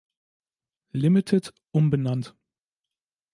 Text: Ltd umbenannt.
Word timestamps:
Ltd 0.99 1.53
umbenannt. 1.77 2.33